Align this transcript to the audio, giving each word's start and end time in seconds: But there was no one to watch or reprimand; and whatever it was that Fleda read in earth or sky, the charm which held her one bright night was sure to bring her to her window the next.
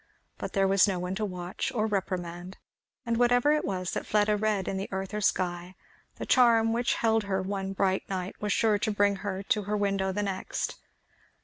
But 0.39 0.53
there 0.53 0.67
was 0.67 0.87
no 0.87 0.97
one 0.97 1.13
to 1.13 1.25
watch 1.25 1.71
or 1.75 1.85
reprimand; 1.85 2.57
and 3.05 3.17
whatever 3.17 3.51
it 3.51 3.63
was 3.63 3.91
that 3.91 4.07
Fleda 4.07 4.35
read 4.35 4.67
in 4.67 4.87
earth 4.91 5.13
or 5.13 5.21
sky, 5.21 5.75
the 6.15 6.25
charm 6.25 6.73
which 6.73 6.95
held 6.95 7.25
her 7.25 7.39
one 7.39 7.73
bright 7.73 8.09
night 8.09 8.41
was 8.41 8.51
sure 8.51 8.79
to 8.79 8.89
bring 8.89 9.17
her 9.17 9.43
to 9.43 9.61
her 9.65 9.77
window 9.77 10.11
the 10.11 10.23
next. 10.23 10.79